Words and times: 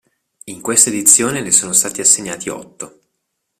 In 0.45 0.61
questa 0.61 0.89
edizione 0.89 1.41
ne 1.43 1.51
sono 1.51 1.73
stati 1.73 2.01
assegnati 2.01 2.49
otto. 2.49 3.01